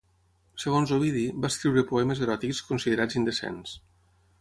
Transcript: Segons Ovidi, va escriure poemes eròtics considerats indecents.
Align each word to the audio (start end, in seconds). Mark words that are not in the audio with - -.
Segons 0.63 0.93
Ovidi, 0.95 1.27
va 1.45 1.53
escriure 1.53 1.85
poemes 1.93 2.25
eròtics 2.29 2.65
considerats 2.73 3.23
indecents. 3.25 3.81